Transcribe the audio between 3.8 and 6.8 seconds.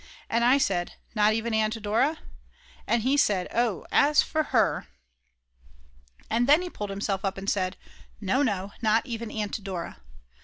as for her" And then he